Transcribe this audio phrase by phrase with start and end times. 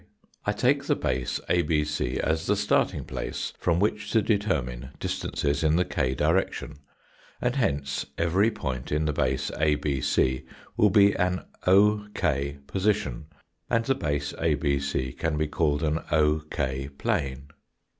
[0.47, 5.75] I take the base ABC as the starting place, from which to determine distances in
[5.75, 6.77] the k direction,
[7.39, 10.43] and hence every point in the base ABC
[10.75, 13.27] will be an ok position,
[13.69, 17.49] and the base ABC can be called an ok plane.